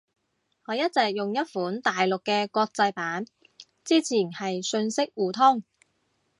[0.65, 3.23] 我一直用一款大陸嘅國際版。
[3.85, 5.63] 之前係信息互通